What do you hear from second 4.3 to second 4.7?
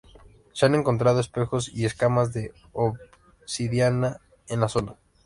en la